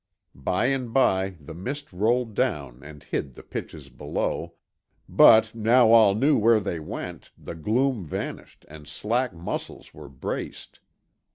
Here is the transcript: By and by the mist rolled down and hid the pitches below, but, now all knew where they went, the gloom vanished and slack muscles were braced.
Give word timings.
By 0.33 0.65
and 0.65 0.91
by 0.91 1.37
the 1.39 1.53
mist 1.53 1.93
rolled 1.93 2.33
down 2.33 2.81
and 2.81 3.03
hid 3.03 3.35
the 3.35 3.43
pitches 3.43 3.89
below, 3.89 4.55
but, 5.07 5.53
now 5.53 5.91
all 5.91 6.15
knew 6.15 6.35
where 6.39 6.59
they 6.59 6.79
went, 6.79 7.29
the 7.37 7.53
gloom 7.53 8.03
vanished 8.03 8.65
and 8.67 8.87
slack 8.87 9.31
muscles 9.31 9.93
were 9.93 10.09
braced. 10.09 10.79